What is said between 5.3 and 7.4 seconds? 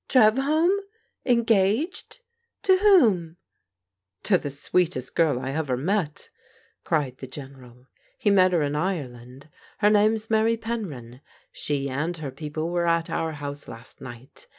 I ever met!" cried the